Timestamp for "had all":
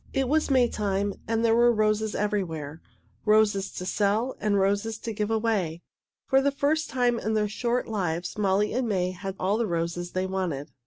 9.11-9.59